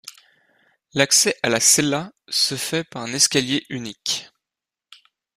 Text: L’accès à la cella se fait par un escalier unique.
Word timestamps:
L’accès 0.95 1.37
à 1.43 1.49
la 1.49 1.59
cella 1.59 2.11
se 2.27 2.55
fait 2.55 2.83
par 2.83 3.03
un 3.03 3.13
escalier 3.13 3.67
unique. 3.69 4.31